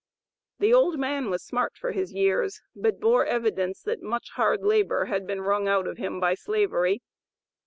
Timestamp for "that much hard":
3.83-4.63